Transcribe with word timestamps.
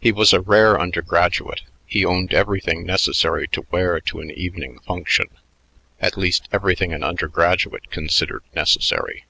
He 0.00 0.12
was 0.12 0.32
a 0.32 0.40
rare 0.40 0.80
undergraduate; 0.80 1.60
he 1.84 2.06
owned 2.06 2.32
everything 2.32 2.86
necessary 2.86 3.46
to 3.48 3.66
wear 3.70 4.00
to 4.00 4.20
an 4.20 4.30
evening 4.30 4.78
function 4.78 5.28
at 6.00 6.16
least, 6.16 6.48
everything 6.52 6.94
an 6.94 7.02
undergraduate 7.04 7.90
considered 7.90 8.44
necessary. 8.54 9.26